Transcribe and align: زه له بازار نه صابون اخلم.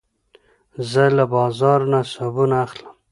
زه 0.91 1.03
له 1.17 1.25
بازار 1.35 1.79
نه 1.91 1.99
صابون 2.13 2.51
اخلم. 2.65 2.93